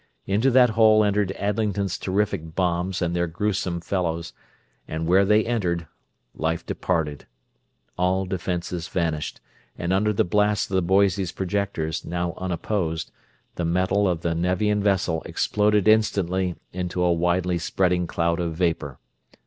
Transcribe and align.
Into 0.25 0.49
that 0.49 0.71
hole 0.71 1.03
entered 1.03 1.31
Adlington's 1.37 1.95
terrific 1.99 2.55
bombs 2.55 3.03
and 3.03 3.15
their 3.15 3.27
gruesome 3.27 3.79
fellows, 3.81 4.33
and 4.87 5.05
where 5.05 5.23
they 5.25 5.45
entered, 5.45 5.85
life 6.33 6.65
departed. 6.65 7.27
All 7.99 8.25
defenses 8.25 8.87
vanished, 8.87 9.41
and 9.77 9.93
under 9.93 10.11
the 10.11 10.23
blasts 10.23 10.67
of 10.71 10.73
the 10.73 10.81
Boise's 10.81 11.31
projectors, 11.31 12.03
now 12.03 12.33
unopposed, 12.37 13.11
the 13.57 13.63
metal 13.65 14.07
of 14.09 14.21
the 14.21 14.33
Nevian 14.33 14.81
vessel 14.81 15.21
exploded 15.27 15.87
instantly 15.87 16.55
into 16.73 17.03
a 17.03 17.13
widely 17.13 17.59
spreading 17.59 18.07
cloud 18.07 18.39
of 18.39 18.55
vapor. 18.55 18.97